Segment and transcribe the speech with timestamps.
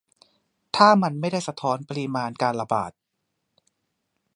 [0.75, 2.91] ถ้ามันไม่ได้สะท้อนปริมาณการระบาด